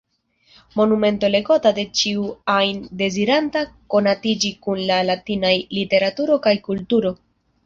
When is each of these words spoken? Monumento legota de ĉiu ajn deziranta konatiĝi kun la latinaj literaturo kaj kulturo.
Monumento 0.79 1.27
legota 1.33 1.71
de 1.79 1.83
ĉiu 1.99 2.23
ajn 2.53 2.79
deziranta 3.03 3.63
konatiĝi 3.95 4.53
kun 4.65 4.83
la 4.93 4.99
latinaj 5.11 5.53
literaturo 5.81 6.41
kaj 6.49 6.57
kulturo. 6.71 7.15